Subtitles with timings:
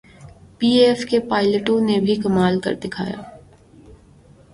[0.57, 3.19] P A F کے پائلٹوں نے بھی کمال کرکے دکھایا۔